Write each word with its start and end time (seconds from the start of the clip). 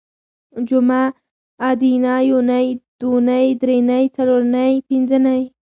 جومه 0.67 1.01
ادینه 1.69 2.15
یونۍ 2.29 2.67
دونۍ 2.99 3.47
درېنۍ 3.61 4.03
څلورنۍ 4.15 4.73
پنځنۍ 4.87 5.41